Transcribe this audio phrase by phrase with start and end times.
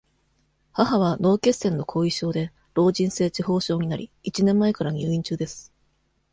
[0.73, 5.71] 母は、脳血栓の後遺症で、老人性痴呆症になり、一年前から入院中です。